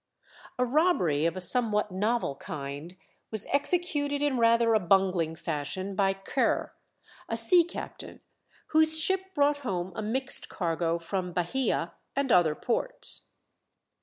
[0.57, 2.97] A robbery of a somewhat novel kind
[3.29, 6.73] was executed in rather a bungling fashion by Ker,
[7.29, 8.19] a sea captain,
[8.69, 13.29] whose ship brought home a mixed cargo from Bahia and other ports.